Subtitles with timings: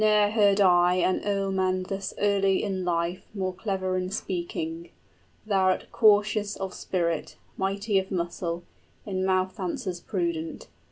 [0.01, 4.89] }Ne'er heard I an earlman thus early in life More clever in speaking:
[5.45, 8.63] thou'rt cautious of spirit, Mighty of muscle,
[9.05, 10.69] in mouth answers prudent.